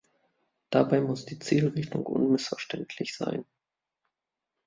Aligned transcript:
Dabei 0.71 0.99
muss 0.99 1.27
die 1.27 1.37
Zielrichtung 1.37 2.07
unmissverständlich 2.07 3.15
sein. 3.15 3.45